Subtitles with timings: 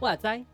[0.00, 0.44] 哇塞！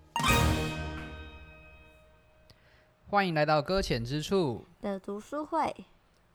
[3.09, 5.75] 欢迎来到搁浅之处的读书会。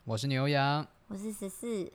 [0.04, 1.92] 我是牛羊，我是十四。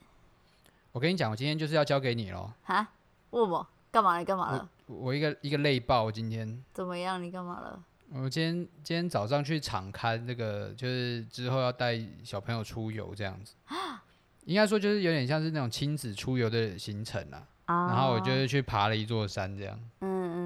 [0.94, 2.52] 我跟你讲，我今天就是要交给你喽。
[2.64, 2.88] 哈？
[3.32, 4.18] 问我干嘛？
[4.18, 4.70] 了干嘛了？
[4.88, 7.22] 我，一个一个累爆，今天怎么样？
[7.22, 7.84] 你干嘛了？
[8.14, 13.54] 我今天今天早上去场刊那个，就是之后要带小朋友出游这样子。
[14.46, 17.44] 应该说就是有点像是那种亲子出游的行程啊。
[17.66, 17.92] Oh.
[17.92, 19.78] 然后我就是去爬了一座山，这样。
[20.00, 20.38] 嗯嗯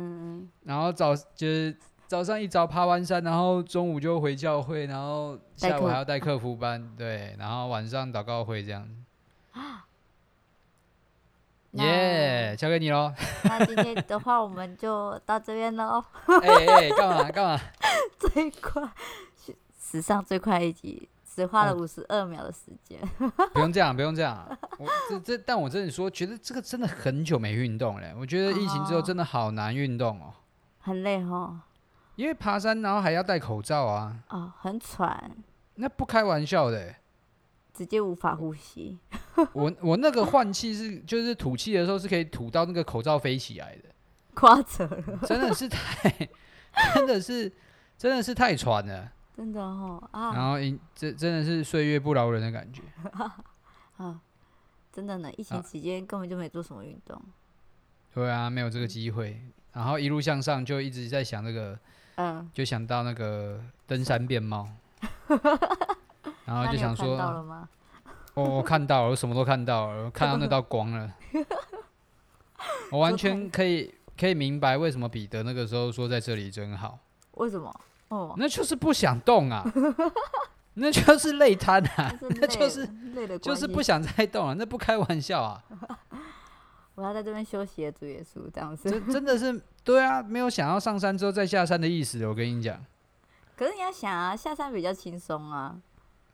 [0.41, 0.49] 嗯。
[0.63, 1.77] 然后早就是
[2.07, 8.89] 早上一早爬完山，然后中午就回教会，然后下午还要带客服班，对，然后晚上祷告会这样。
[11.73, 13.13] 耶，交给你喽。
[13.43, 16.03] 那今天的话，我们就到这边喽。
[16.43, 17.59] 哎哎，干嘛干嘛？
[18.19, 18.81] 最快，
[19.79, 21.07] 史上最快一集。
[21.33, 24.45] 只花了五十二秒的时间，哦，不用这样，不用这样。
[24.77, 28.07] 我这这，但我真的说，觉得这个真的很久没运动了。
[28.19, 30.33] 我觉得疫情之后真的好难运动哦，
[30.81, 31.57] 很累哦。
[32.17, 34.17] 因为爬山，然后还要戴口罩啊。
[34.27, 35.31] 哦，很喘。
[35.75, 36.93] 那不开玩笑的，
[37.81, 38.95] 直接无法呼吸。
[39.53, 43.89] 我我那个换气是，就是吐气的时候是可以吐到那个口罩飞起来的，
[44.35, 46.29] 夸张了， 真的是太，
[46.93, 47.51] 真的是，
[47.97, 49.11] 真的是太喘了。
[49.35, 50.31] 真的哦啊！
[50.35, 50.57] 然后，
[50.93, 52.83] 这真的是岁月不饶人的感觉
[53.97, 54.21] 啊！
[54.91, 57.19] 真的呢，疫情期间根本就没做什么运动。
[58.13, 59.41] 对啊，没有这个机会。
[59.73, 61.79] 然后一路向上，就一直在想这个，
[62.15, 64.69] 嗯，就想到那个登山变貌。
[66.45, 67.17] 然后就想说，
[68.33, 71.13] 我 我看到了，我什么都看到了，我看到那道光了。
[72.91, 76.99] 我完全可以可以明白为什么彼得那个时候说在这里真好。
[77.31, 77.73] 为什么？
[78.09, 79.63] 哦，那就是不想动啊，
[80.75, 82.87] 那就是累瘫啊，那就是
[83.39, 85.63] 就是不想再动了，那不开玩笑啊。
[86.95, 88.91] 我要在这边休息，主耶稣这样子。
[88.91, 92.23] 真真的是对啊，没有想要上山之后再下山的意思。
[92.27, 92.77] 我跟你讲，
[93.55, 95.77] 可是你要想啊，下山比较轻松啊。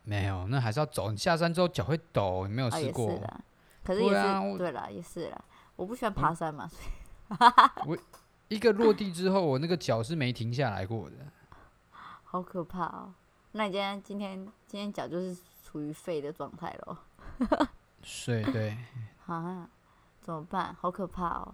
[0.08, 1.12] 没有，那还是要走。
[1.12, 3.12] 你下山之后脚会抖，你没有试过？
[3.12, 3.42] 是的，
[3.84, 5.46] 可是也是对了，也是了。
[5.76, 6.78] 我不喜欢爬山嘛，所
[7.38, 7.98] 以我
[8.48, 11.16] 一个落地之后，我那个脚是没停下来过的。
[12.24, 13.14] 好可怕哦！
[13.52, 16.98] 那你今天今天今天脚就是处于废的状态咯。
[18.02, 18.78] 睡对。
[19.28, 19.70] 啊？
[20.22, 20.74] 怎么办？
[20.80, 21.54] 好可怕哦！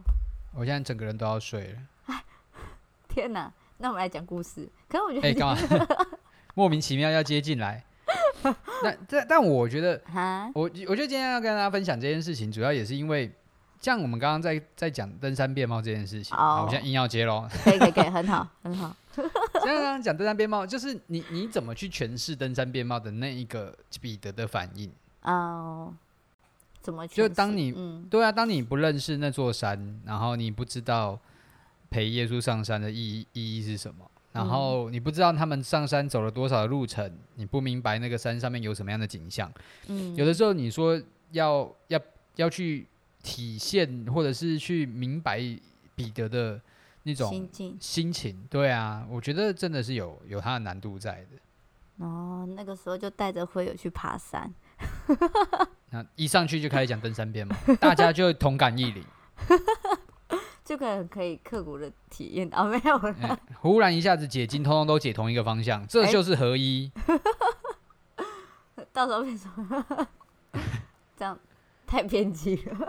[0.54, 1.80] 我现在整个人都要睡了。
[2.06, 2.24] 哎，
[3.10, 3.52] 天哪！
[3.78, 4.70] 那我们来讲故事。
[4.88, 5.88] 可是我觉得，哎，干嘛？
[6.54, 7.84] 莫名其妙要接进来。
[8.84, 10.02] 但但但我觉得，
[10.54, 13.32] 我我觉得今天要跟大家分享这件事情，主要也是因为，
[13.82, 17.48] 像我们刚刚在在讲登山变貌这件事情，好，我现在硬要接喽。
[17.64, 18.96] 可以可以可以，很好很好。
[19.64, 24.92] 刚刚讲登山变貌，就是你你怎么去诠释登山变貌的那一个彼得的反应？
[25.22, 25.94] 哦，
[26.82, 27.08] 怎么？
[27.08, 31.20] 就当你、嗯、对啊，当你不认识那座山，然后你不知道
[31.92, 34.04] 陪耶稣上山的意义意义是什么，
[34.34, 39.50] 然后你不知道他们上山走了多少的路程，你不明白那个山上面有什么样的景象。
[39.88, 41.02] 嗯，有的时候你说
[41.32, 42.00] 要要
[42.36, 42.88] 要去
[43.22, 45.40] 体现，或者是去明白
[45.96, 46.60] 彼得的。
[47.06, 52.06] 那种心情，心情，对啊，我觉得真的是有有它的难度在的。
[52.06, 54.50] 哦，那个时候就带着会友去爬山，
[55.92, 59.04] 那一上去就开始讲登山变嘛，大家就同感异灵，
[60.64, 63.40] 就可能可以刻骨的体验到没有、欸？
[63.60, 66.92] 忽然一下子解经，通通都解同一个方向，这就是合一。
[68.76, 70.08] 欸、 到时候为什么
[71.18, 71.38] 这样
[71.86, 72.88] 太偏激了？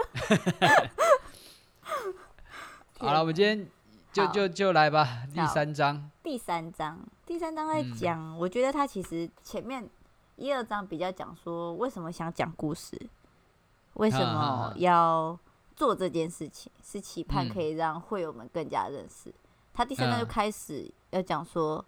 [2.99, 3.69] 好了，我们今天。
[4.15, 6.09] 就就就来吧，第三章。
[6.23, 9.91] 第三章，第三章在讲，嗯、我觉得他其实前面
[10.37, 12.97] 一二章比较讲说为什么想讲故事，
[13.95, 15.37] 为什么要
[15.75, 19.31] 做这件事情，是期盼可以让会友们更加认识。
[19.31, 19.35] 嗯、
[19.73, 21.85] 他第三章就开始要讲说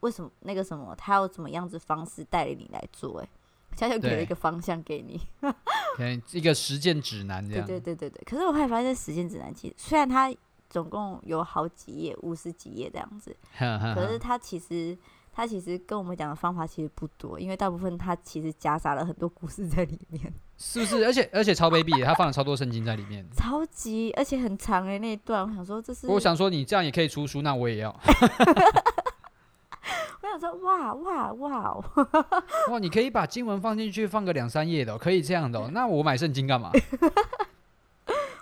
[0.00, 3.28] 为什么那个什么，他要怎么样子方式带领你来做，哎，
[3.76, 5.20] 他就给了一个方向给你，
[5.96, 7.66] 对一个实践指南这样。
[7.66, 8.24] 对对对对对。
[8.24, 10.34] 可是我后来发现实践指南其实虽然他。
[10.70, 13.36] 总共有好几页，五十几页这样子。
[13.56, 14.98] 可是他其实，
[15.36, 20.32] 他其实跟我们讲的方法其实不多，因为大部分他其实夹杂了很多故事在里面。
[20.56, 21.04] 是不是？
[21.04, 23.26] 而且而且超卑鄙，他放了超多圣经在里面。
[23.36, 25.42] 超级，而且很长诶，那一段。
[25.42, 26.06] 我想说这是。
[26.06, 27.90] 我想说你这样也可以出书，那我也要。
[30.22, 31.84] 我想说哇哇哇
[32.70, 32.78] 哇！
[32.78, 35.68] 你可以把经文放进去，放个两三页的，可以这样的。
[35.72, 36.70] 那我买圣经干嘛？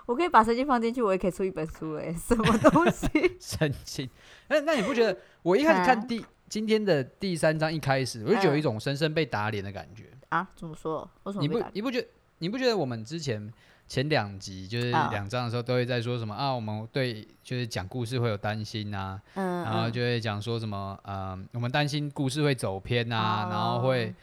[0.05, 3.09] 我可以把圣经放进去，我也可以出一本书哎，什么东西？
[3.41, 4.09] 圣经？
[4.49, 10.46] 那那你不觉得我一开始看第、啊、今天的第三章一开始，我就有一种深深被打脸的感觉啊？
[10.54, 11.10] 怎么说？
[11.22, 11.43] 为什么？
[11.43, 12.06] 你不你不觉得
[12.40, 13.50] 你不觉得我们之前
[13.88, 16.54] 前两集就是两章的时候都会在说什么啊，啊？
[16.54, 24.14] 我们对就是讲故事会有担心啊，嗯，然后就会讲说什么呃，我们担心故事会走偏啊，哦、然后会。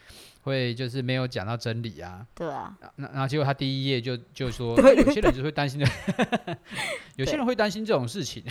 [0.50, 5.86] 会就是没有讲到真理啊，对啊，那然后结果他第一页就就说，有些人就会担心的，
[7.16, 8.44] 有些人会担心这种事情，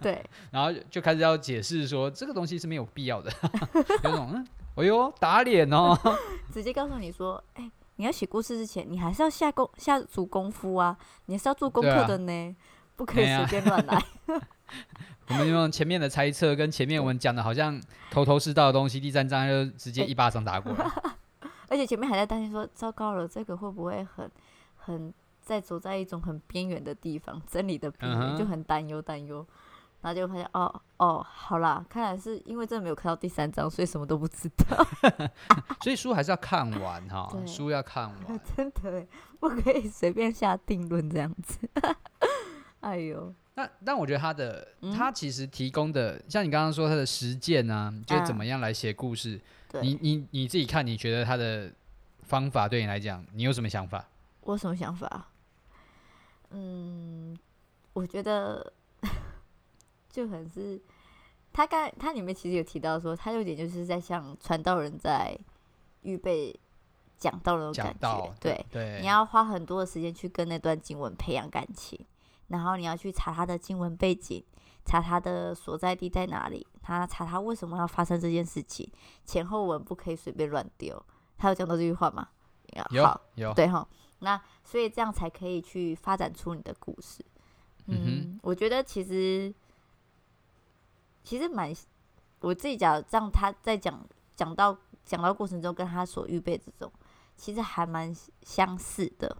[0.00, 3.30] 对， 然后就开始要解释说这个东西是没有必要的，
[4.04, 5.98] 有种嗯，哎呦打脸哦，
[6.52, 12.54] 直接告诉你说，哎、欸，你要写故事之前，你还是要下功下足功夫啊，你是要做功课的呢，啊、
[12.96, 14.02] 不可以随便乱来。
[15.28, 17.80] 我们用前面的猜测跟前面我们讲的好像
[18.10, 20.84] 头头是道的东西，第三章就直接一巴掌打过来。
[21.70, 24.30] 而且前面还在担心说，糟糕了，这个会不会很
[24.76, 29.46] 很在走在一种很边缘的地方，真理的边缘，就很担忧担忧。
[30.02, 34.82] 然后就发现，哦哦，好啦，看来是因为真的没有看到第三章，所以什么都不知道。
[35.84, 38.40] 所以书还是要看完哈，书要看完。
[38.56, 39.06] 真的
[39.38, 41.68] 不可以随便下定论这样子。
[42.80, 49.36] 哎呦，那但我觉得他的、嗯、他其实提供的，像你刚刚说他的实践啊，就怎么样来写故事。
[49.36, 51.70] 啊你你你自己看，你觉得他的
[52.22, 54.08] 方法对你来讲，你有什么想法？
[54.40, 55.28] 我有什么想法？
[56.50, 57.38] 嗯，
[57.92, 58.72] 我觉得
[60.10, 60.80] 就很是
[61.52, 65.38] 他刚他里面其实有提到说，他有点就是在像传道人在
[66.02, 66.58] 预备
[67.16, 71.96] 讲道的那种感觉，对对，你要花很多的时间去跟那段经文培养感情，
[72.50, 74.44] 然后你要去查他的经文背景。
[74.82, 76.66] 查他的所在地在哪里？
[76.82, 78.90] 他查他为什么要发生这件事情？
[79.26, 81.00] 前后文不可以随便乱丢。
[81.36, 82.26] 他有讲到这句话吗？
[82.90, 83.86] 有好有对哈。
[84.20, 87.24] 那所以这样才可以去发展出你的故事。
[87.86, 89.54] 嗯，嗯我觉得其实
[91.22, 91.72] 其实蛮
[92.40, 94.02] 我自己讲，让他在讲
[94.34, 96.90] 讲到讲到过程中跟他所预备这种，
[97.36, 98.12] 其实还蛮
[98.42, 99.36] 相似的。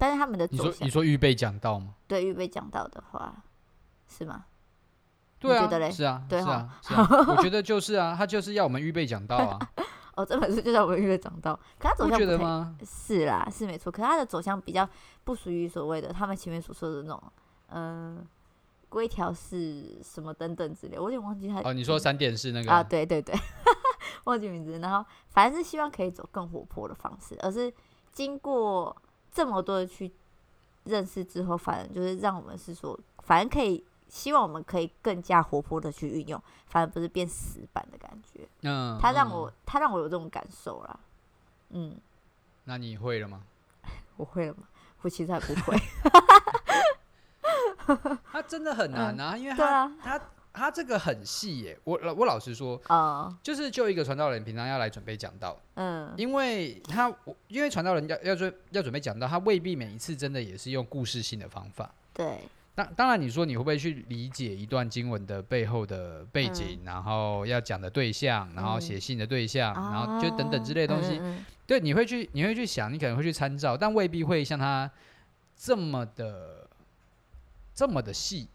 [0.00, 1.94] 但是他们的你说你说预备讲道吗？
[2.08, 3.32] 对，预备讲道的话
[4.08, 4.46] 是吗？
[5.38, 9.58] 对啊，是啊，对啊，是啊，我觉得就是啊，他就是要我们预备讲道啊。
[10.16, 12.76] 哦，这本书就叫我们预备讲道，可他走向不，不觉得吗？
[12.84, 13.92] 是啦，是没错。
[13.92, 14.86] 可他的走向比较
[15.24, 17.22] 不属于所谓的他们前面所说的那种，
[17.68, 18.26] 嗯、呃，
[18.88, 20.98] 规条是什么等等之类。
[20.98, 21.62] 我有点忘记他。
[21.64, 22.82] 哦，你说三点式那个啊？
[22.82, 23.34] 对对对，
[24.24, 24.78] 忘记名字。
[24.80, 27.72] 然后反正是希望可以走更活泼的方式，而是
[28.12, 28.94] 经过
[29.32, 30.10] 这么多的去
[30.84, 33.84] 认识之后，反正就是让我们是说，反正可以。
[34.10, 38.40] 希望我们可以更加活泼的去运用，反而不是变死板的感觉。
[38.62, 40.98] 嗯，他让我，他让我有这种感受啦。
[41.68, 41.96] 嗯，
[42.64, 43.44] 那你会了吗？
[44.18, 44.64] 我会了吗？
[45.02, 45.78] 我其实还不会。
[48.32, 50.20] 他真的很难啊，嗯、因为他、啊、他
[50.52, 51.78] 他这个很细耶。
[51.84, 57.12] 我老我老实说，嗯、就是就一个传道人平常要来准备讲道，嗯，因为他
[57.48, 61.92] 因为传道人要要准要准备讲道，他未必每一次真的也是用故事性的方法。
[62.12, 62.38] 对。
[62.72, 74.88] 当当然，你说你会不会去理解一段经文的背后的背景，嗯、然后要讲的对象，然后写信的对象，嗯、然后就等等之类的东西，嗯、对，你会去你会去想，你可能会去参照，但未必会像他
[75.56, 76.68] 这么的
[77.74, 78.48] 这么的细。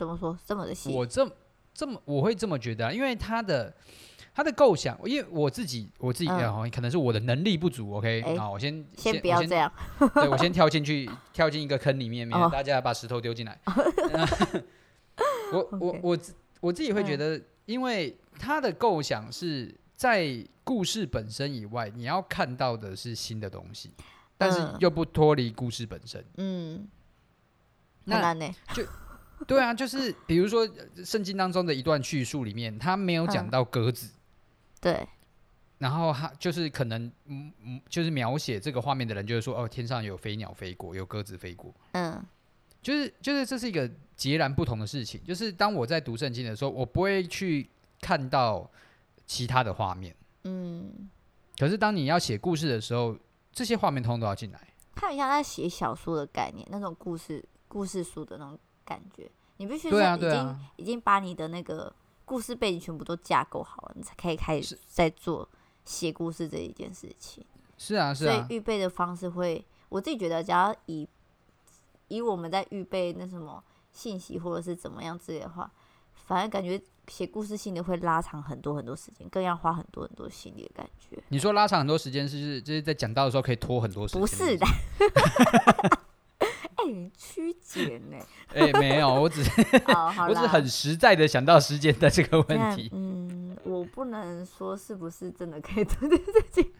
[0.00, 0.90] 怎么说这么的细？
[0.90, 1.30] 我这
[1.74, 3.72] 这么我会这么觉得、啊，因为他的。
[4.32, 13.58] 他的构想，因为我自己，我自己、嗯呃、可能是我的能力不足，OK，好、欸，我先先不要这样，我对 我先跳进去，跳进一个坑里面，免得大家把石头丢进来。
[15.52, 16.18] 我我我
[16.60, 20.32] 我自己会觉得，因为他的构想是在
[20.62, 23.90] 故事本身以外，你要看到的是新的东西，
[24.38, 26.24] 但是又不脱离故事本身。
[26.36, 26.88] 嗯，
[28.04, 28.48] 那呢？
[28.72, 28.84] 就
[29.48, 30.68] 对啊，就是比如说
[31.04, 34.06] 圣经当中的一段叙述里面，他没有讲到鸽子。
[34.06, 34.16] 嗯
[34.80, 35.06] 对，
[35.76, 42.18] 然后他就是可能，嗯嗯，就是描写这个画面的人，就是说，哦，天上有飞鸟飞过，有鸽子飞过，嗯，
[42.80, 45.22] 就是就是这是一个截然不同的事情。
[45.22, 47.68] 就是当我在读圣经的时候，我不会去
[48.00, 48.70] 看到
[49.26, 51.10] 其他的画面，嗯，
[51.58, 53.14] 可是当你要写故事的时候，
[53.52, 54.60] 这些画面通通都要进来。
[54.94, 58.58] 看一下他写小说的概念，那种故事故事书的那种
[58.90, 61.92] 感觉，你必须是已经、啊啊、已经把你的那个。
[62.30, 65.48] 故事背景全部都架构好了，你才可以开始在做
[65.84, 67.44] 写故事这一件事情。
[67.76, 68.32] 是啊，是啊。
[68.32, 71.08] 所以预备的方式会，我自己觉得，只要以
[72.06, 73.60] 以我们在预备那什么
[73.92, 75.68] 信息或者是怎么样之类的话，
[76.14, 81.20] 反而感觉写故事性的会拉长很多很多时间，更要花很多很多心力的感觉。
[81.30, 84.20] 你说拉长很多时间，是就是在讲到的时候可以拖很多时间？
[84.20, 84.64] 不是的。
[87.16, 88.16] 曲解呢。
[88.54, 89.50] 哎，没有，我只是
[90.28, 92.88] 我只是很实在的想到时间的这个问题。
[92.92, 96.72] 嗯，我不能说是不是真的可以做这件事情，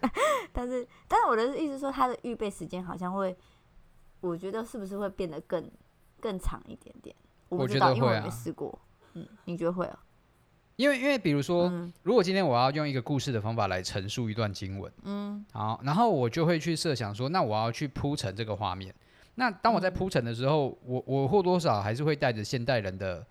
[0.52, 3.37] 但是，但是我的意思说，他的预备时间好像会，
[4.21, 5.71] 我觉得是不是会变得更
[6.21, 7.14] 更长一点点？
[7.49, 8.79] 我不知道，因为我没试过。
[9.14, 9.99] 嗯，你觉得会啊？
[10.76, 18.95] 因为，因为比如说，嗯、如果今天我要用一个故事的方法来陈述一段经文，嗯，好，然后我就会去设想说，那我要去铺成这个画面。
[19.40, 23.25] 那当我在铺陈的时候，嗯、我我或多少还是会带着现代人的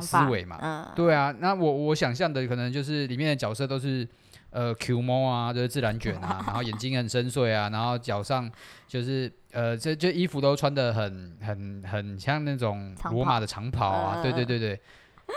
[0.00, 1.34] 思维嘛，嗯，对啊。
[1.40, 4.06] 那我我想象的可能就是里面的角色都是
[4.50, 8.48] 呃 Q 猫啊，就是自然卷啊， 然后眼睛很深邃啊，然后脚上
[8.86, 14.80] 就是呃这这衣服都穿的很很很像那种罗马的长袍啊，袍对对对对。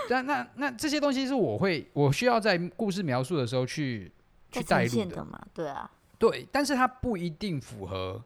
[0.07, 4.11] 但那那这些东西是我会我需要在故事描述的时候去
[4.51, 5.41] 去带入的嘛？
[5.51, 8.23] 对啊，对，但是它不一定符合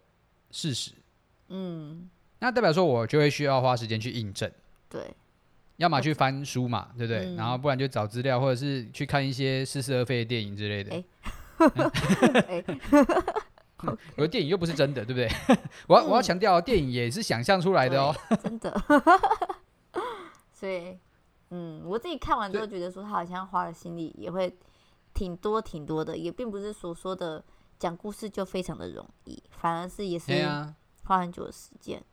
[0.51, 0.91] 事实。
[1.49, 2.09] 嗯，
[2.39, 4.49] 那代表说我就会需要花时间去印证。
[4.89, 5.13] 对，
[5.77, 7.25] 要么去翻书嘛，对不对？
[7.25, 10.95] 嗯、然后不然就找资料，或者是去看一些似是而非的电影之类的。
[10.95, 11.03] 哎，
[14.17, 15.29] 有的电影又不是真的，对不对？
[15.87, 18.81] 我要我要强调，电影也是想象出来的哦，真的。
[20.53, 20.97] 所以。
[21.51, 24.51] 嗯，我自己看完之后觉得说他好像花了心力也会
[25.13, 27.41] 挺多挺多的，也并不是所说的
[27.77, 30.31] 讲故事就非常的容易，反而是也是
[31.05, 32.03] 花很久的时间。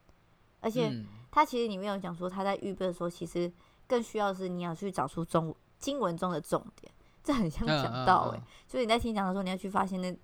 [0.61, 3.53] 而且他其实里面有讲说他在预备的时候，其实
[3.89, 6.93] 更需要的是你要去找出中经文中的重点，
[7.25, 10.17] 这很像讲道哎，就是你在听讲的时候，你要去发现那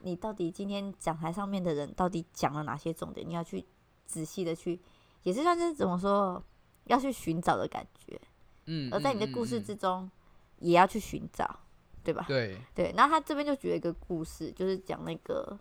[0.00, 3.64] 你到底今天讲台上面的人到底讲了哪些重点，你要去
[4.04, 4.80] 仔细的去，
[5.22, 6.42] 也是算是怎么说，
[6.84, 8.20] 要去寻找的感觉。
[8.64, 10.10] 嗯，而在你的故事之中，
[10.58, 12.24] 也要去寻找，嗯、对吧？
[12.26, 12.92] 对对。
[12.96, 15.56] 然后他这边就举了一个故事，就是讲那个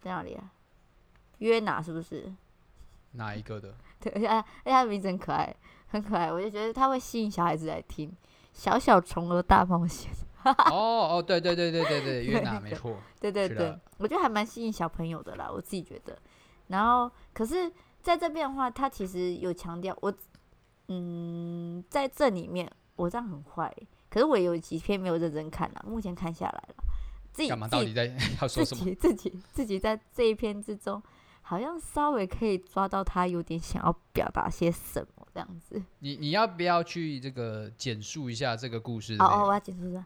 [0.00, 0.52] 在哪里啊？
[1.42, 2.32] 约拿是不是？
[3.12, 3.74] 哪一个的？
[4.00, 4.26] 对，而且
[4.64, 5.54] 他的名字很可爱，
[5.88, 8.08] 很可爱，我就觉得他会吸引小孩子来听
[8.52, 10.10] 《小小虫儿大冒险》。
[10.72, 12.96] 哦哦，对对对对对对，约拿没错。
[13.20, 16.18] 对对对，我觉得还蛮吸引小朋友的啦，我自己觉得。
[16.68, 17.70] 然后，可是
[18.00, 20.12] 在这边的话，他其实有强调我。
[20.88, 23.72] 嗯，在这里面我这样很坏，
[24.10, 26.74] 可是我也有几篇没有认真看了，目前看下来了，
[27.32, 27.68] 自己干嘛？
[27.68, 28.04] 到底在
[28.42, 28.84] 要说什么？
[28.84, 31.00] 自己自己自己在这一篇之中，
[31.42, 35.82] 好像稍微可以抓到他有点想要表达些什么这样子。
[35.98, 39.14] 你你要不要去这个简述一下这个故事？
[39.18, 40.04] 哦哦，我要简述一下，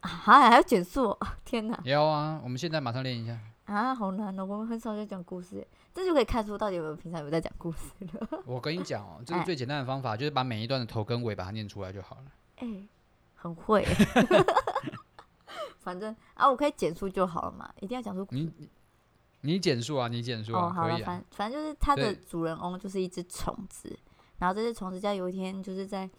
[0.00, 0.08] 啊，
[0.48, 1.10] 还要简述？
[1.10, 1.80] 哦， 天哪！
[1.84, 3.38] 要啊，我们现在马上练一下。
[3.64, 4.44] 啊，好难哦！
[4.44, 8.42] 我们很少在讲故事，这就可以看出到底有没有平常有在讲故事了。
[8.46, 12.22] 我跟你讲哦， 这个最简单的方法就是把每一段的头跟尾把它念出来就好了。
[12.58, 12.88] 哎、欸，
[13.34, 13.84] 很会。
[15.80, 18.52] 反正啊，我可以简述就好了嘛，一定要讲出你
[19.46, 21.06] 你简述啊，你简述啊，哦、好了，可以、啊。
[21.06, 23.98] 反反正就是它的主人翁就是一只虫子，
[24.38, 26.10] 然后这只虫子在有一天就是在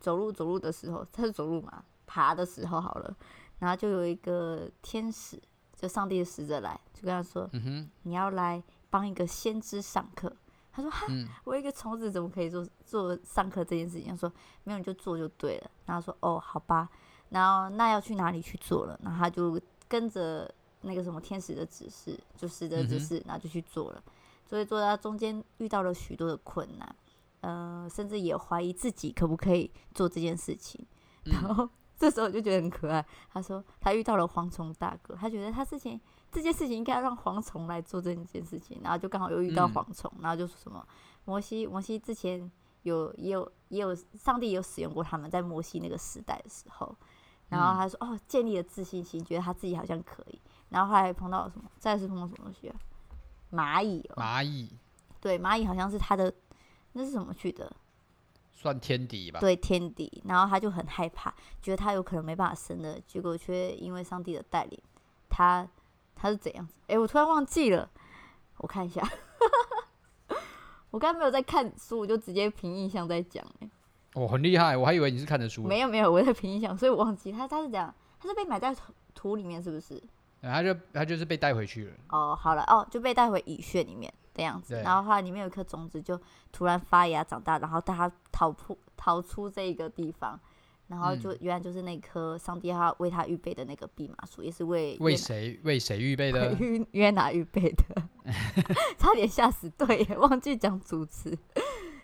[0.00, 3.16] 走路走路的时候，它是走路嘛，爬的时候好了，
[3.58, 5.38] 然后就有一个天使。
[5.80, 10.36] 就上帝的使者来，就跟他说：“嗯、哼你要来帮一个先知上课。”
[10.74, 14.32] 他说：“哈，嗯、我一个虫子怎么可以做做上课这件事情？”他说
[14.64, 16.88] ：“没有，你就做就对了。”然后说：“哦，好吧。”
[17.30, 18.98] 然后那要去哪里去做了？
[19.04, 19.56] 然后他就
[19.86, 24.02] 跟着那个什么天使的指示，就使的指示，然后就去做了。
[24.44, 26.96] 所以做到中间遇到了许多的困难，
[27.40, 30.86] 呃，甚至也怀疑自己可不可以做这件事情，
[31.24, 31.64] 然后。
[31.64, 33.04] 嗯这时候我就觉得很可爱。
[33.32, 40.86] 他说他遇到了蝗虫大哥，他觉得他事情这件事情应该要让蝗虫来做这件事情，然后就刚好又遇到蝗虫，嗯、然后就说什么
[41.24, 42.48] 摩西，摩西之前
[42.84, 46.94] 有也有也有上帝有使用过他们在摩西那个时代的时候，
[47.48, 52.76] 然后他说哦，建立了自信心，觉得他自己好像可以，然后后来碰到了什么，再次碰到什么东西啊？
[53.50, 54.70] 蚂蚁哦，蚂蚁，
[55.20, 56.32] 对，蚂蚁好像是他的，
[56.92, 57.74] 那是什么去的？
[58.52, 61.32] 算天敌吧，对天敌，然后他就很害怕，
[61.62, 64.78] 觉得他有可能没办法生了，结果却因为上帝的带领，
[65.28, 65.66] 他
[66.16, 66.74] 他是怎样子？
[66.88, 67.88] 哎，我突然忘记了，
[68.56, 69.00] 我看一下，
[70.90, 73.70] 我刚刚没有在看书，我就直接凭印象在讲，哎，
[74.14, 80.02] 哦，很厉害，我还以为你是看的书，没有没有，我在凭印象，所以我忘记他他是怎样，他是被埋在土土里面，是不是？
[80.42, 81.92] 他就他就是被带回去了。
[82.10, 84.12] 哦，好了，哦，就被带回蚁穴里面。
[84.34, 86.16] 这样子，然后后来里面有一颗种子，就
[86.52, 90.38] 突然发芽长大，然后带他逃出逃出这个地方，
[90.86, 96.54] 然后就原来就是那棵上帝他为他预备的那个蓖麻树，也是为为谁为谁预备的？
[96.62, 98.00] 约 约拿预备的，
[98.96, 101.36] 差点吓死，对，忘记讲主持。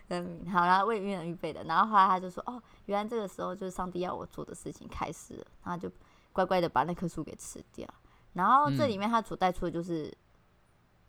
[0.09, 1.63] 嗯，好啦，为约拿预备的。
[1.63, 5.89] 然后后来他就说，哦，原来这个时候就是上帝要我做的事情开始了，然后就
[6.33, 7.87] 乖乖的把那棵树给吃掉。
[8.35, 10.15] 然后这里面他所带出的就是。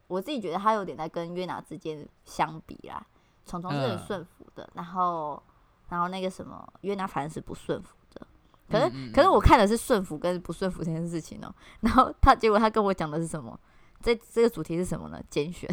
[0.09, 3.05] 我自己觉得他有点在跟约拿之间相比啦。
[3.45, 5.43] 虫虫是很顺服的，嗯、然后
[5.89, 8.25] 然后那个什么约拿反而是不顺服的。
[8.71, 11.55] 可是、可是我看的是顺服跟不顺服这件事情哦、喔。
[11.81, 13.59] 然后他结果他跟我讲的是什么？
[14.01, 15.21] 这这个主题是什么呢？
[15.29, 15.69] 拣选。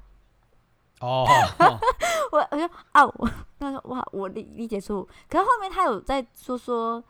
[1.00, 1.24] 哦，
[2.32, 5.08] 我我就啊，我他说哇，我理理解错误。
[5.30, 7.02] 可是后面他有在说说，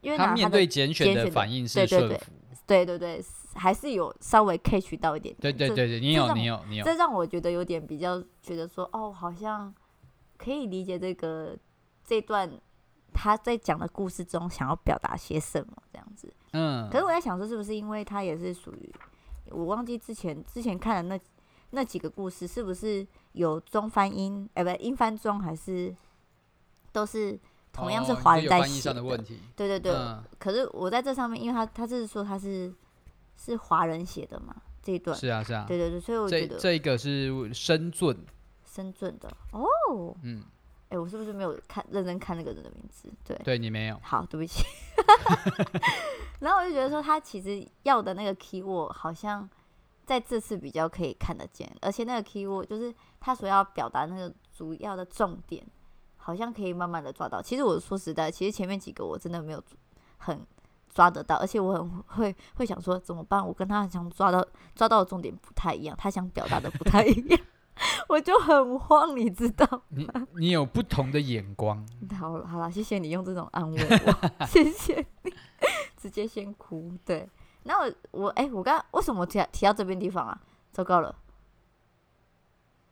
[0.00, 2.32] 因为他面对拣选的反应是顺服。
[2.70, 3.24] 对对对，
[3.54, 5.56] 还是有稍微 catch 到一点点。
[5.56, 6.84] 对对对对，你有你有你有。
[6.84, 9.74] 这让我觉得有点比较觉得说，哦，好像
[10.38, 11.56] 可以理解这个
[12.04, 12.50] 这段
[13.12, 16.32] 他在讲的故事中想要表达些什么这样子。
[16.52, 16.88] 嗯。
[16.90, 18.94] 可是我在想说，是不是因为他也是属于
[19.50, 21.22] 我忘记之前之前看的那。
[21.72, 24.44] 那几个故事是不是有中翻英？
[24.54, 25.94] 哎、欸，不，英翻中还是
[26.90, 27.38] 都是
[27.72, 29.00] 同样是华人在写的？
[29.02, 29.24] 哦、的
[29.56, 29.92] 对对对。
[29.92, 32.72] 嗯、可是我在这上面，因为他他是说他是
[33.36, 35.64] 是华人写的嘛，这一段是啊是啊。
[35.66, 38.16] 对对对，所以我觉得这这个是深圳
[38.64, 40.14] 深圳的哦。
[40.22, 40.42] 嗯。
[40.88, 43.08] 哎、欸，我是不是没有看认真看那个人的名字？
[43.24, 44.00] 对，对你没有。
[44.02, 44.64] 好，对不起。
[46.40, 49.48] 然后我就觉得说，他其实要的那个 keyword 好像。
[50.06, 55.64] 在这次比较可以看得见，而且那个 keyword 就是他所要表达那个主要的重点，
[56.22, 57.40] 好像可以慢慢的抓到。
[57.42, 59.62] 其实我说实在，其实前面几个我真的没有
[60.18, 60.40] 很
[60.88, 63.46] 抓得到，而且我很会会想说怎么办？
[63.46, 67.40] 我跟他想抓到抓到的重点不太一样，他想表达的不太一样，
[68.08, 69.82] 我就很慌，你知道？
[69.88, 71.84] 你你有不同的眼光。
[72.18, 75.32] 好了好了，谢谢你用这种安慰我， 谢谢你，
[75.96, 77.28] 直接先哭，对。
[77.64, 80.40] 那我我哎、欸，我刚刚为什么提提到这边地方啊？
[80.72, 81.14] 糟糕了，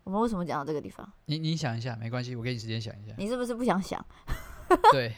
[0.08, 1.06] 我们为什么讲到这个地方？
[1.26, 3.12] 你你想一下，没关系，我给你时间想一下。
[3.18, 4.02] 你是不是不想想？
[4.90, 5.12] 对。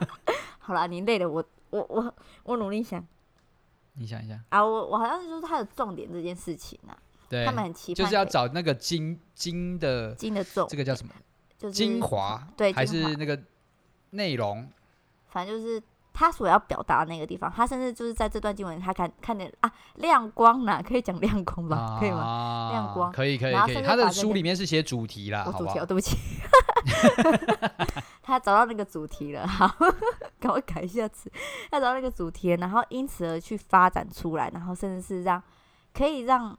[0.58, 3.06] 好啦，你累了，我我我我努力想。
[3.92, 6.96] 你想一下啊，我我好像是说它的重点这件事情啊，
[7.28, 11.12] 对，他们很期盼，就是要找那个金金的金的重，这个叫什么？
[11.58, 13.38] 就是精华，对，还是那个
[14.08, 14.66] 内容？
[15.26, 15.82] 反正就是。
[16.12, 21.76] 他所要表达的那个地方，他甚至就是在这段经文，他看看见啊亮光呢，可以讲亮光吧？
[21.76, 22.70] 啊、可以吗？
[22.72, 23.82] 亮光可以可以可以。
[23.82, 26.16] 他的书里面是写主题啦，我主题哦，对不起，
[28.22, 29.66] 他找到那个主题了，好，
[30.38, 31.30] 赶快改一下词。
[31.70, 35.42] 他找到那个主题，然后因此而去发展出来，然后甚至是让
[35.94, 36.56] 可以让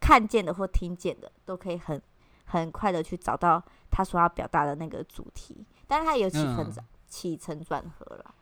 [0.00, 2.00] 看见的或听见的都可以很
[2.46, 8.34] 很快的去找到他所要表达的那个主题，但是他也有起承转、嗯、起承转合了。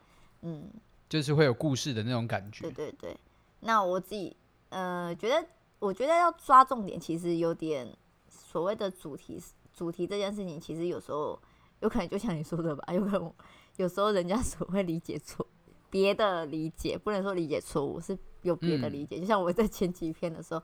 [0.43, 0.69] 嗯，
[1.09, 2.69] 就是会有故事的那种感觉。
[2.69, 3.17] 对对对，
[3.61, 4.35] 那我自己
[4.69, 5.47] 呃觉得，
[5.79, 7.87] 我觉得要抓重点，其实有点
[8.29, 9.41] 所谓的主题，
[9.73, 11.39] 主题这件事情，其实有时候
[11.79, 13.33] 有可能就像你说的吧， 有可能
[13.77, 15.45] 有时候人家所谓理解错，
[15.89, 19.17] 别的理解不能说理解错误，是有别的理解。
[19.17, 20.61] 嗯、就像我在前几篇的时候，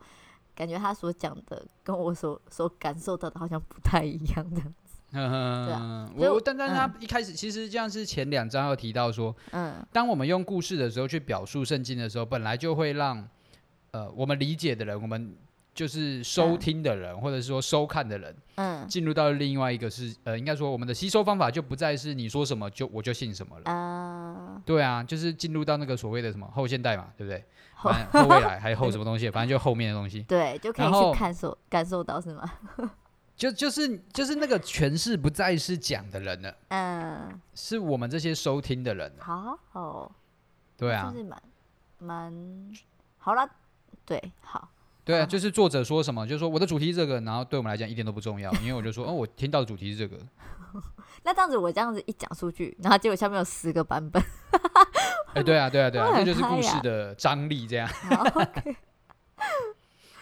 [0.53, 4.61] 感觉他所讲的跟我所所感受到的好像不太一样的。
[5.11, 13.27] 嗯，我但但他一开始其实这样是前两章要提到说，嗯，当我们用故事的时候去表述圣经的时候，本来就会让
[13.91, 15.35] 呃我们理解的人，我们
[15.73, 27.43] 就是收听的人，或者是说收看的人，嗯，进入到另外一个是呃，应该说我们的吸收方法就不再是你说什么就我就信什么了，啊，对啊，就是进入到那个所谓的什么后现代嘛，对不对？
[27.73, 27.91] 后。
[28.11, 32.51] 后未来还后什么东西，反正就后面的东西， 对，就可以去感受感受到是吗？
[33.39, 39.09] 就就是就是那个诠释不再是讲的人了，嗯，是我们这些收听的人。
[39.17, 40.11] 好好，
[40.75, 41.41] 对啊，就是蛮
[41.99, 42.73] 蛮
[43.17, 43.49] 好了，
[44.05, 44.67] 对，好，
[45.05, 50.21] 对啊，就是作者说什么，就是说我的主题是这个，然后对我们来讲一点都不重要，因为我就说， 哦，我听到的主题是这个。
[51.23, 54.21] 那这样子，我这样子一讲出去，然后结果下面有十个版本。
[55.33, 57.89] 哎，对啊，对啊，对啊， 这就是故事的张力，这样。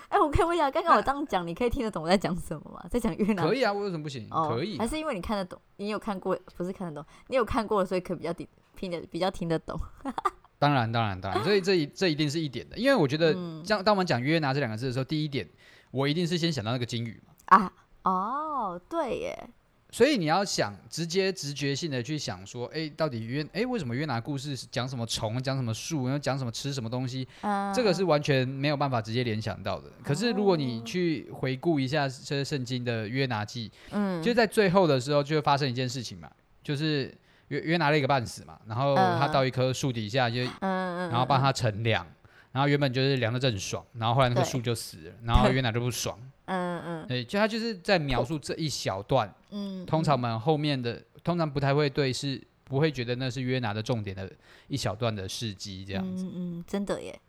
[0.10, 2.86] 哎，我可以问一下，刚刚我这样讲，你可以听得懂我在讲什么吗？
[2.90, 3.46] 在讲越南？
[3.46, 4.28] 可以啊，我为什么不行？
[4.30, 5.60] 可以，还是因为你看得懂？
[5.78, 6.38] 你有看过？
[6.56, 9.80] 不是看得懂，你有看过，所以可以比较听听得比较听得懂。
[10.60, 15.48] 当然，当然，当然，所以这一这一定是一点的，因为我觉得，像当我们讲约拿这两个字的时候，第一点，
[15.92, 17.34] 我一定是先想到那个金鱼嘛。
[17.46, 17.72] 啊，
[18.04, 19.50] 哦，对耶。
[19.90, 27.26] 所以你要想直接直觉性的去想说，哎，到底约哎为什么约拿故事讲什么虫，讲什么树，然后讲什么吃什么东西？
[27.42, 29.90] 嗯、这个是完全没有办法直接联想到的。
[30.04, 36.30] 可是如果你去回顾一下这圣经的约拿记，嗯，就在最后的时候就会发生一件事情嘛，
[36.62, 42.06] 就是约约拿了一个半死嘛，然后他到一棵树底下就，嗯、然后帮他乘凉，
[42.52, 46.20] 然后原本就是凉的正爽，然后后来那个树就死了，然后约拿就不爽。
[46.48, 49.34] 嗯嗯，对，就他就是在描述这一小段。
[49.52, 54.32] 嗯，通常我们后面的通常不太会对，是不会觉得那是约拿的重点的
[54.68, 56.26] 一小段的事迹这样子。
[56.26, 57.20] 嗯嗯，真的耶，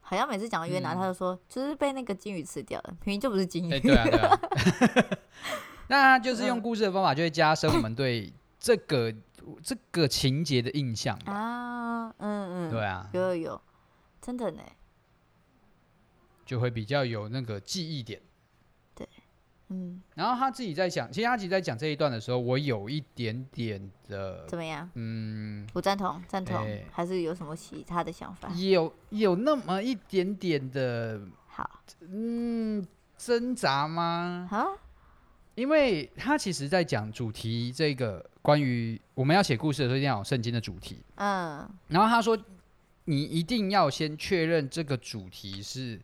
[0.00, 3.72] 好像每次讲到约拿，他就说就是被那个金鱼吃掉了，明明就不是金鱼。
[3.72, 4.40] 欸、对啊，对啊。
[5.88, 9.14] 那他就是用故事的方法，就会加深我们对这个
[9.62, 12.08] 这个情节的印象啊。
[12.18, 13.62] 嗯嗯，对啊，有有有，
[14.20, 14.62] 真的呢，
[16.44, 18.20] 就会比较有那个记忆点。
[19.68, 20.02] 对，嗯。
[20.14, 24.88] 然后他自己在讲，其实他自己在讲这一段的时候，我有一点点的怎么样？
[24.94, 28.48] 嗯，我赞同，赞同，欸、还是有什么其他的想法？
[28.50, 31.68] 有有那么一点点的，好，
[32.00, 34.48] 嗯，挣扎吗？
[34.50, 34.66] 啊？
[35.54, 40.98] 因为他其实在讲主题，这个关于我们要写故事的时候，一定要有圣经的主题。
[41.14, 41.64] 嗯。
[41.86, 42.36] 然后他说，
[43.04, 46.00] 你一定要先确认这个主题是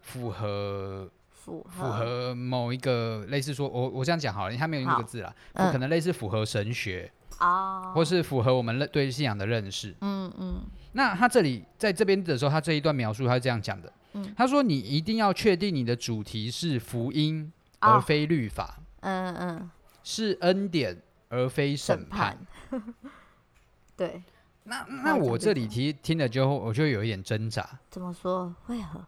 [0.00, 1.06] 符合
[1.48, 9.94] 符合符合某一个类似说，我我这样讲好了，他没有用这个字啦，嗯、可能类似符合神学哦，或是符合我们对信仰的认识。
[10.00, 10.60] 嗯嗯。
[10.92, 13.92] 那他这里在这边的时候，他这一段描述他是这样讲的。
[14.12, 14.34] 嗯。
[14.36, 17.52] 他说，你一定要确定你的主题是福音。
[17.80, 19.70] 而非律法，哦、嗯嗯，
[20.02, 22.36] 是恩典而非审判。
[22.68, 22.94] 审判
[23.96, 24.20] 对，
[24.64, 27.64] 那那我这里听听了之后，我就有一点挣扎。
[27.88, 28.52] 怎么说？
[28.66, 29.00] 为何？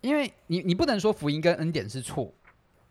[0.00, 2.32] 因为你你不能说福音跟恩典是错，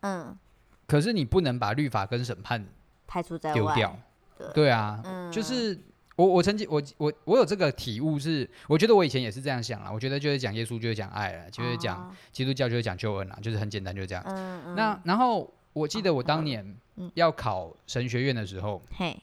[0.02, 0.38] 嗯，
[0.86, 2.66] 可是你不能把律法跟审判
[3.08, 4.00] 排除在外丢掉。
[4.38, 5.80] 对，对啊，嗯、就是
[6.16, 9.92] 我我曾经我我我有这个体悟是，我觉得我以前也是这样想啦。
[9.92, 14.24] 我觉得就是讲耶稣就是讲爱了，就是讲基督教就是讲救恩啦，就是很简单就是这样。
[14.28, 14.76] 嗯嗯。
[14.76, 16.76] 那然后我记得我当年
[17.14, 19.22] 要考神学院的时候，嘿、嗯，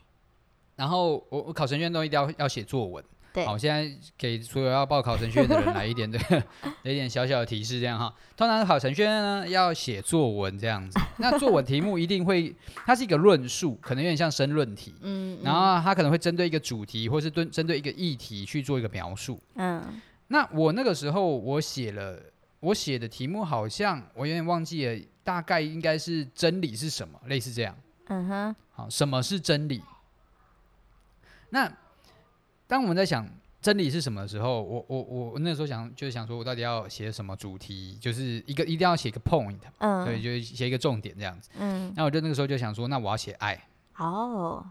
[0.76, 3.04] 然后我我考神学院都一定要要写作文。
[3.34, 6.16] 对好，现在给所有要报考程序员的人来一点的，
[6.84, 8.14] 来一点小小的提示，这样哈。
[8.36, 11.00] 通常考程序员呢，要写作文这样子。
[11.16, 12.54] 那作文题目一定会，
[12.86, 14.94] 它是一个论述，可能有点像申论题。
[15.00, 15.36] 嗯。
[15.42, 19.42] 然后它可能会针对一个主题，或是对针对一个议题去做一个描述。
[19.56, 20.00] 嗯。
[20.28, 22.16] 那我那个时候我写了，
[22.60, 27.76] 我写的题目好像我有点忘记了，大概应该是真理是什么，类似这样。
[28.06, 28.56] 嗯哼。
[28.70, 29.82] 好，什么是真理？
[31.50, 31.68] 那。
[32.74, 33.24] 当我们在想
[33.62, 43.64] 真理是什么的时候，我我我那时候想就是想说，我到底要写什么主题，就是一个一定要写一个 point，嗯，对，就是写一个重点这样子，嗯，那我就那个时候就想说，那我要写爱，
[43.98, 44.66] 哦，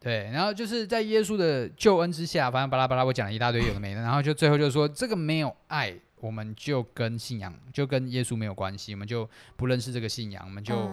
[0.00, 10.90] 对，然后就是在耶稣的救恩之下，反正巴拉巴拉，我讲了一大堆有的没的，然后就最后就说，这个没有爱，我们就跟信仰就跟耶稣没有关系，我们就不认识这个信仰，我们就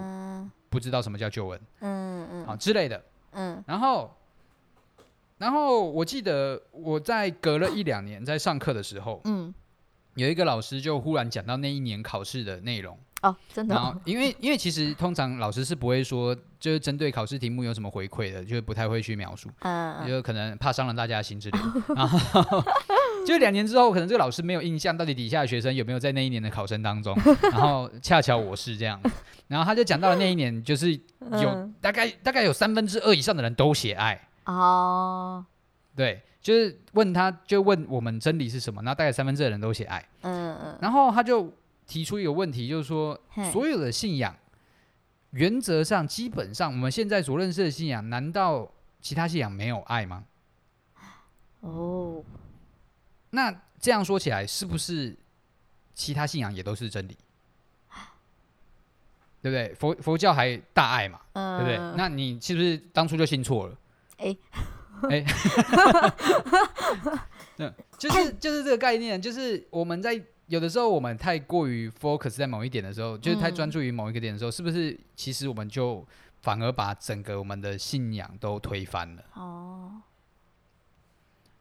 [0.70, 4.16] 不知道什么叫救恩，嗯嗯，好之类的，嗯，然后。
[5.38, 9.54] 然后我记得我在隔了一两年在上课的时候，嗯，
[10.16, 13.76] 有一个老师就忽然讲到那一年考试的内容哦，真的。
[13.76, 21.96] 然后因为因为其实通常老师是不会说就是针对考试题目有什么回馈的，就是不太会去描述，嗯，就可能怕伤了大家的心之类的。
[21.96, 22.64] 然后
[23.28, 27.14] 就两年之后，可能这个老师没有印象到底底下的学生有没有在那一年的考生当中，
[27.52, 28.98] 然后恰巧我是这样，
[29.50, 34.30] 然后他就讲到了那一年就是有大概大概有三分之二以上的人都写爱。
[34.46, 35.96] 哦，oh.
[35.96, 38.82] 对，就是问他，就问我们真理是什么？
[38.82, 41.52] 那大概三分之二的人都写爱，嗯嗯，然后他就
[41.86, 43.20] 提出一个问题，就是说，
[43.52, 44.36] 所有的信仰
[45.32, 50.24] 原则上基本上，我们现在所认识的信仰，难道其他信仰没有爱吗？
[51.62, 51.70] 哦
[52.18, 52.26] ，oh.
[53.32, 55.16] 那这样说起来，是不是
[55.94, 57.18] 其他信仰也都是真理？
[59.42, 59.76] 对不对？
[59.76, 61.78] 佛佛教还大爱嘛，嗯、对不对？
[61.96, 63.78] 那你是不是当初就信错了？
[64.18, 64.36] 哎，
[65.10, 65.24] 哎，
[67.58, 76.06] 对，就是就是这个概念，就是我们在有的时候我们太过于 focus 在某一点的时候，就是太专注于某一个点的时候，嗯、是不是其实我们就
[76.42, 79.24] 反而把整个我们的信仰都推翻了？
[79.34, 79.92] 哦，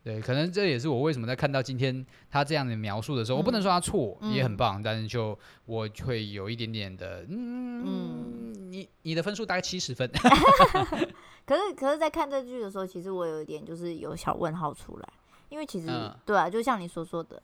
[0.04, 10.06] 对，可能这也是我为什么在看到今天他这样的描述的时候，嗯、我不能说他错，嗯、也很棒，但是就我会有一点点的，嗯，嗯你你的分数大概七十分。
[11.46, 15.08] 可是，可是，在看这句的时候，其实我有一点就是有小问号出来，
[15.48, 17.42] 因为其实，嗯、对啊，就像你所说的，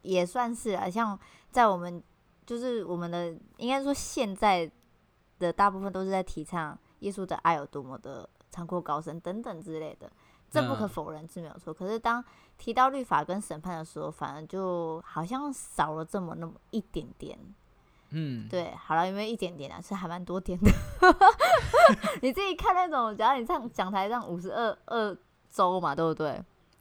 [0.00, 1.18] 也算是啊，像
[1.50, 2.02] 在我们
[2.46, 4.70] 就是我们的，应该说现在
[5.38, 10.10] 的大部分都是在提倡耶稣的爱有多么的残酷高深等等之类的，
[10.50, 11.72] 这不可否认是没有错。
[11.72, 12.22] 嗯、可是当
[12.58, 17.38] 提到律法跟审判的时候，反而就好像少了这么那么一点点。
[18.10, 20.68] 嗯，对，好了，因为一点点啊，是还蛮多点的。
[22.20, 25.16] 你自己看那种，假如你上讲台上五十二二
[25.48, 26.30] 周嘛，对不对？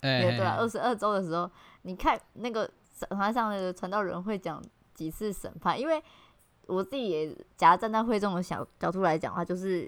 [0.02, 1.48] 哎，对啊，二十二周的时候，
[1.84, 4.60] 你看那个讲台上那个传道人会讲
[4.96, 5.80] 几次审判？
[5.80, 6.04] 因为
[6.66, 9.88] 我自己也假如站在会众的小角度来讲的话，就是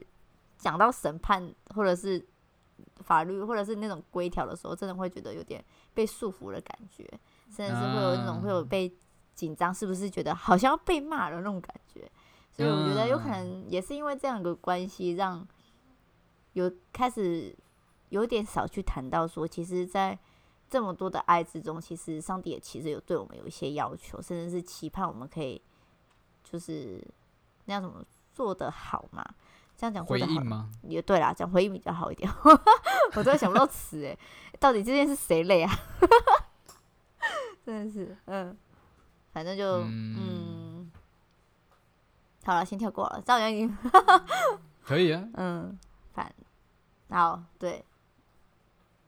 [0.60, 2.24] 讲到审判或者是
[3.02, 7.08] 法律或者是那种规条的时候，真的会觉得有点被束缚的感觉。
[7.50, 8.94] 甚至是会有那种会有被
[9.36, 12.10] 紧张，是不是觉得好像要被骂的那种感觉？
[12.50, 15.46] 所以我觉得有可能也是因为这样的关系，让
[16.54, 17.54] 有开始
[18.10, 20.18] 有点少去谈到说，其实，在
[20.70, 25.62] 这么多的爱之中，其实上帝也其实有对我们有一些要求，甚至是期盼我们可以
[26.44, 27.06] 就是
[27.66, 29.26] 那样怎么做得好嘛？
[29.82, 30.70] 这样讲回应吗？
[30.84, 32.32] 也对啦，讲回应比较好一点。
[33.18, 34.16] 我都想不到词哎，
[34.60, 35.74] 到底这件事谁累啊？
[37.66, 38.56] 真的是，嗯，
[39.34, 40.92] 反正就嗯，嗯，
[42.46, 43.20] 好了，先跳过了。
[43.26, 43.76] 赵阳已经
[44.84, 45.80] 可以啊，嗯，
[46.14, 46.32] 反
[47.10, 47.84] 好对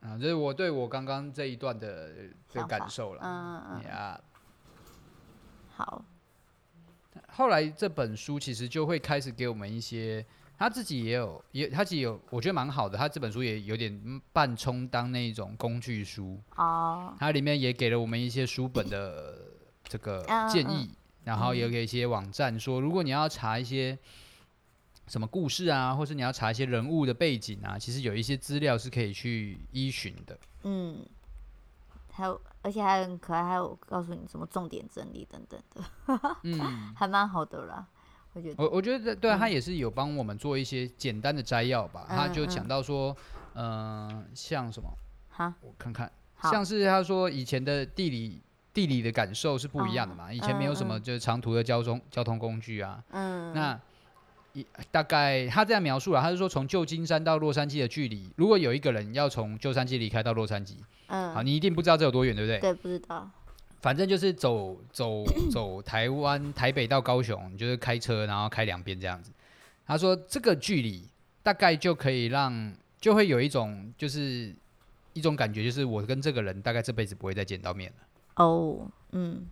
[0.02, 2.12] 啊，这是我对我刚刚这一段的
[2.50, 3.22] 这个感受了。
[3.24, 5.76] 嗯嗯呀，yeah.
[5.76, 6.04] 好。
[7.28, 10.26] 后来这本书其实就会开始给我们一些。
[10.58, 12.98] 他自己也有，也他自己有，我觉得蛮好的。
[12.98, 17.14] 他这本书也有点半充当那种工具书哦。
[17.20, 19.38] 它里面也给了我们一些书本的
[19.84, 23.98] 这个建议，然后也给一些网站说，如果你要查一些
[25.08, 30.40] 什么故事啊，或是你要查一些人物的背景啊，其实有一些资料是可以去依循的。
[30.64, 31.06] 嗯，
[32.10, 36.58] 还有，而且还很可爱，还有告诉你什么重点整理等等的，嗯，
[36.96, 37.86] 还蛮好的啦。
[38.58, 42.06] 我我觉得对啊，他也是有帮我们做一些简单的摘要吧。
[42.10, 43.16] 他就讲到说，
[43.54, 44.90] 嗯，像什么？
[45.30, 46.12] 好，我看看，
[46.52, 48.42] 像是他说以前的地理
[48.74, 50.34] 地理的感受是不一样的嘛。
[50.34, 53.04] 以前没有什么就是长途的交通交通工具啊。
[53.12, 53.54] 嗯。
[53.54, 53.80] 那
[54.54, 60.76] 一大概他这样描述了，他是说从旧金山到洛杉矶的距离，如果有一个人要从旧山鸡离开到洛杉矶，
[61.08, 62.60] 嗯，好，你一定不知道这有多远，对不对？
[62.60, 63.30] 对，不知道。
[63.84, 69.30] 反正就是走走走台湾台北到高雄，你就是开车，然后开两边这样子。
[69.86, 71.06] 他说这个距离
[71.44, 74.56] 大概就可以让，就会有一种就是
[75.12, 78.44] 一种感觉，就是我跟这个人大概这辈子不会再见到面了。
[78.46, 79.46] 哦，嗯，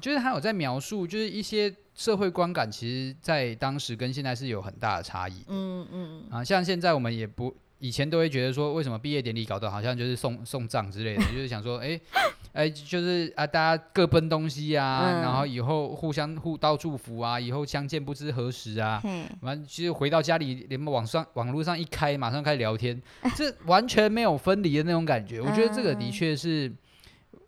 [0.00, 5.44] 就是他有在描述，就是一些社会观感，其实在当时跟现在是有很大的差异。
[5.46, 12.00] 嗯嗯啊，像现在我们也不以前都会觉得说，为什么毕业典礼搞得好像就是送送葬之类的， 就是想说，哎、欸。
[12.52, 19.00] 哎、欸，就是啊，大家各奔东西啊，嗯、然后以后互相互道祝福啊，以后相见不知何时啊。
[19.42, 23.00] 完嘿，其实回到家里，连网上网络上一开，马上开始聊天，
[23.36, 25.38] 这完全没有分离的那种感觉。
[25.38, 26.74] 嗯、 我觉得这个的确是，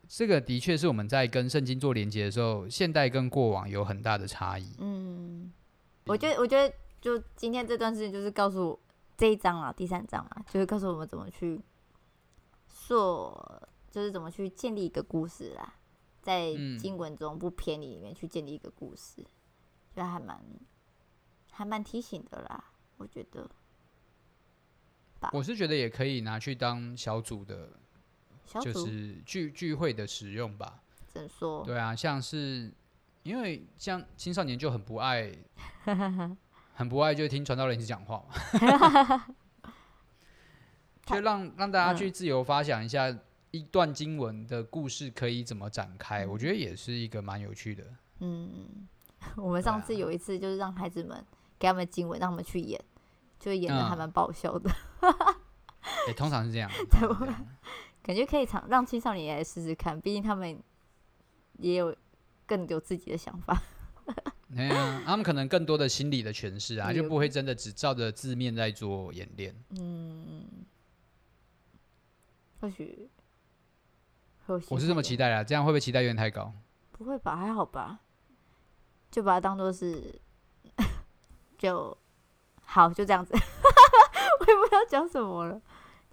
[0.07, 4.73] 这个的确是我们在跟圣经做连接的时候，现代跟过往有很大的差异。
[4.79, 5.51] 嗯，
[6.07, 8.81] 我觉得，我觉得，就今天这段事情，就是告诉我
[9.17, 11.61] 这一章啊，第三章啊，就是告诉我们怎么去
[12.69, 13.69] 做。
[13.91, 15.75] 就是怎么去建立一个故事啦，
[16.23, 19.23] 在经文中不偏离里面去建立一个故事，
[19.95, 20.43] 就还蛮
[21.51, 23.47] 还蛮提醒的啦，我觉得。
[25.31, 27.69] 我是觉得也可以拿去当小组的，
[28.63, 30.83] 就是聚聚会的使用吧。
[31.09, 31.63] 怎说？
[31.63, 32.73] 对啊，像是
[33.25, 35.31] 因为像青少年就很不爱，
[36.75, 39.27] 很不爱就听传道人一直讲话嘛，
[41.07, 43.17] 就让让大家去自由发想一下。
[43.55, 46.27] 一段经文的故事可以怎么展开？
[46.27, 47.85] 我觉得也是一个蛮有趣的。
[48.21, 48.89] 嗯，
[49.37, 51.23] 我们上次有一次就是让孩子们
[51.59, 52.83] 给他们经文，让他们去演，
[53.39, 54.71] 就演的还蛮爆笑的。
[55.01, 57.47] 哎、欸，通常是这样， 这样
[58.03, 60.59] 感觉可以尝让青少年也来试试看，毕竟他们
[61.59, 61.95] 也有
[62.47, 63.61] 更有自己的想法。
[64.55, 69.55] 对啊，他们可能更多的心理的诠释啊，就不会真的只照着字面在做演练。
[69.71, 70.45] 嗯，
[72.61, 73.09] 或许。
[74.69, 76.53] 我是这么期待啊，这样会不会期待有点太高？
[76.91, 78.01] 不会吧，还好吧，
[79.11, 80.21] 就把它当做是，
[81.57, 81.97] 就
[82.65, 83.33] 好，就这样子。
[83.33, 85.63] 我也不知道讲什么了。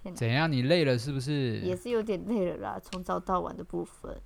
[0.02, 0.50] 天哪，怎样？
[0.50, 1.60] 你累了是不是？
[1.60, 4.22] 也是有点累了啦，从早到晚的部分。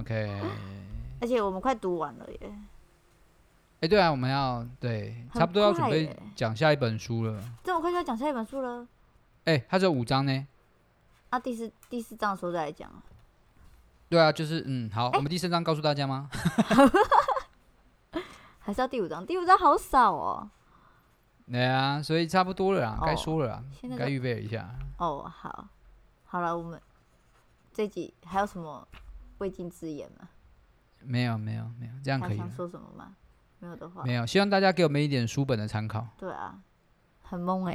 [0.00, 0.42] OK。
[1.22, 2.58] 而且我们快读完了耶。
[3.84, 7.38] 哎、欸，对啊，我们要对，差不多要准备讲下一本书了。
[7.62, 8.80] 这么快就要讲下一本书了？
[9.44, 10.46] 哎、欸，它只有五章呢。
[11.28, 12.90] 啊，第四第四章的时候再来讲。
[14.08, 16.30] 对啊，就是嗯，好，欸、我们第四章告诉大家吗？
[18.58, 19.26] 还是要第五章？
[19.26, 20.48] 第五章好少哦。
[21.46, 23.62] 对啊，所以差不多了啦，该、哦、说了啦，
[23.98, 24.74] 该预备一下。
[24.96, 25.68] 哦，好，
[26.24, 26.80] 好了，我们
[27.70, 28.88] 这集还有什么
[29.40, 30.30] 未尽之言吗？
[31.02, 32.38] 没有，没有，没有，这样可以。
[32.38, 33.14] 想说什么吗？
[33.64, 34.26] 没有的话，没有。
[34.26, 36.06] 希望大家给我们一点书本的参考。
[36.18, 36.60] 对啊。
[37.26, 37.74] 很懵哎，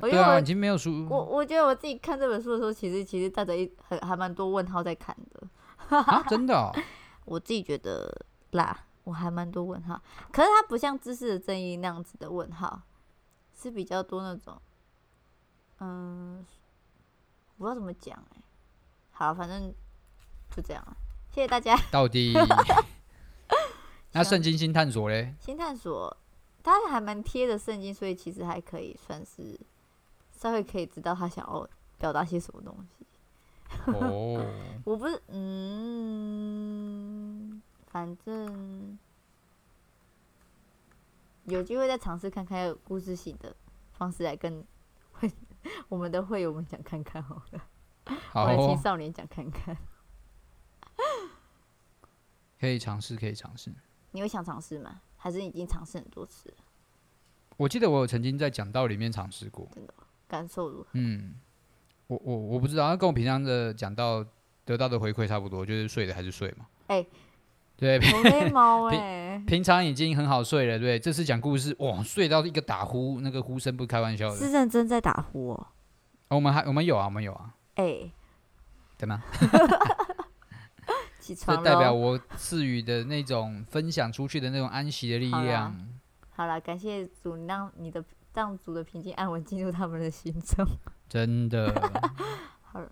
[0.00, 1.06] 对啊，已经没有书。
[1.08, 5.96] 我我觉得我自己看这本书的时候，其实其实带着一很还蛮多问号在看的。
[5.96, 6.74] 啊，真的哦？
[7.24, 8.12] 我自己觉得
[8.50, 10.02] 啦，我还蛮多问号。
[10.32, 12.82] 可是它不像《知识的正义》那样子的问号，
[13.54, 14.60] 是比较多那种，
[15.78, 16.44] 嗯，
[17.56, 18.42] 我不知道怎么讲哎。
[19.12, 19.72] 好，反正
[20.50, 20.96] 就这样了，
[21.30, 21.76] 谢谢大家。
[21.92, 22.34] 到底？
[24.16, 25.34] 那圣经新探索嘞？
[25.38, 26.16] 新探索，
[26.62, 29.60] 它还蛮贴的圣经，所以其实还可以算是
[30.32, 33.06] 稍微可以知道他想要表达些什么东西。
[33.86, 34.42] 哦，
[34.84, 36.00] 我不是，嗯，
[37.88, 38.98] 反正
[41.44, 43.54] 有机会再尝试看看有故事性的
[43.92, 44.64] 方式来跟
[45.12, 45.30] 会
[45.88, 47.62] 我们的会友们讲看看好了，
[48.30, 49.76] 好，青少年讲看看，
[52.58, 53.74] 可以尝试，可以尝试。
[54.12, 55.00] 你会想尝试吗？
[55.16, 56.56] 还是已经尝试很多次了？
[57.56, 59.94] 我记得我有曾经在讲道里面尝试过，真的
[60.28, 60.88] 感受如何？
[60.92, 61.34] 嗯，
[62.06, 64.24] 我我我不知道，那跟我平常的讲道
[64.64, 66.66] 得到的回馈差不多，就是睡的还是睡嘛。
[66.88, 67.08] 哎、欸，
[67.76, 75.66] 对，没毛哎，平常已经很好睡了，对，这次讲故事哇，睡到一个打呼，那个呼声不开玩笑的，是认真在打呼哦。
[76.28, 78.12] 哦我们还我们有啊，我们有啊，哎、欸，
[81.34, 85.74] 这代表我赐予的那种分享出去的那种安息的力量。
[86.30, 90.66] 好了，感谢主，让你的藏族的平静安稳进入他们的心中。
[91.08, 91.72] 真的。
[92.62, 92.90] 好了，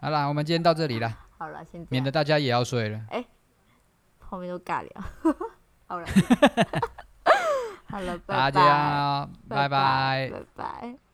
[0.00, 1.16] 好了，我们今天到这里了。
[1.36, 2.98] 好了，先免得大家也要睡了。
[3.10, 3.26] 哎、欸，
[4.18, 4.90] 后面都尬聊。
[5.86, 6.06] 好了，
[7.88, 11.07] 好了，拜拜，大家拜拜，拜拜。